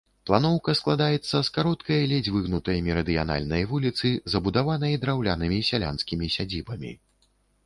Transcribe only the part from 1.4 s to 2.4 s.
з кароткай, ледзь